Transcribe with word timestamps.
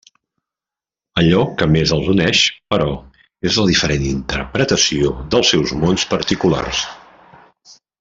Allò 1.23 1.41
que 1.59 1.67
més 1.73 1.93
els 1.97 2.09
uneix, 2.15 2.41
però, 2.75 2.89
és 3.51 3.61
la 3.63 3.67
diferent 3.73 4.09
interpretació 4.15 5.15
dels 5.37 5.55
seus 5.57 5.79
mons 5.85 6.11
particulars. 6.19 6.85